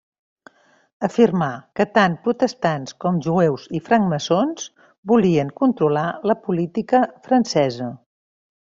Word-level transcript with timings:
Afirmà 1.07 1.49
que 1.79 1.85
tant 1.97 2.15
protestants, 2.23 2.97
com 3.05 3.21
jueus 3.27 3.67
i 3.81 3.83
francmaçons 3.91 4.67
volien 5.15 5.55
controlar 5.63 6.11
la 6.33 6.41
política 6.49 7.07
francesa. 7.31 7.97